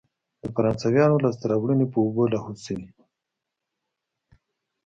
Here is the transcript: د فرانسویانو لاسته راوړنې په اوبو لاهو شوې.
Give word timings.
د 0.41 0.43
فرانسویانو 0.55 1.21
لاسته 1.23 1.45
راوړنې 1.51 1.85
په 1.91 1.97
اوبو 2.05 2.23
لاهو 2.33 2.53
شوې. 2.65 2.87